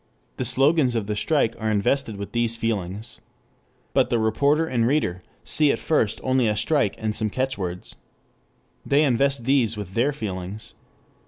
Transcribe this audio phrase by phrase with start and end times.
[0.37, 3.19] The slogans of the strike are invested with these feelings.
[3.93, 7.97] But the reporter and reader see at first only a strike and some catchwords.
[8.83, 10.73] They invest these with their feelings.